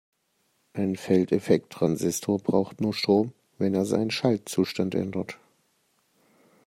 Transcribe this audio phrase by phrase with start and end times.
[0.73, 5.37] Ein Feldeffekttransistor braucht nur Strom, wenn er seinen Schaltzustand ändert.